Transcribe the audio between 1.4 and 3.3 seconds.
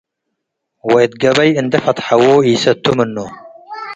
እንዴ ፈትሐዎ ኢሰቱ ምኑ።